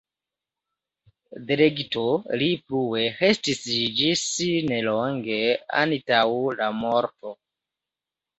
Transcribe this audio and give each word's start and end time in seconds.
Delegito 1.51 2.05
li 2.41 2.47
plue 2.71 3.03
restis 3.19 3.61
ĝis 3.99 4.25
nelonge 4.73 5.39
antaŭ 5.83 6.25
la 6.63 6.73
morto. 6.81 7.37